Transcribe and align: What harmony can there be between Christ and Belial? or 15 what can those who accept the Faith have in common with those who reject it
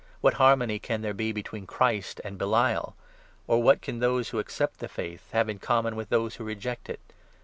What 0.19 0.33
harmony 0.41 0.79
can 0.79 1.03
there 1.03 1.13
be 1.13 1.31
between 1.31 1.67
Christ 1.67 2.19
and 2.23 2.39
Belial? 2.39 2.95
or 3.45 3.57
15 3.57 3.63
what 3.63 3.81
can 3.83 3.99
those 3.99 4.29
who 4.29 4.39
accept 4.39 4.79
the 4.79 4.87
Faith 4.87 5.29
have 5.31 5.47
in 5.47 5.59
common 5.59 5.95
with 5.95 6.09
those 6.09 6.37
who 6.37 6.43
reject 6.43 6.89
it 6.89 7.01